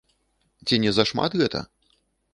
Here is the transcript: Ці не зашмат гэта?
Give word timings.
Ці 0.65 0.79
не 0.85 0.95
зашмат 0.99 1.31
гэта? 1.45 1.59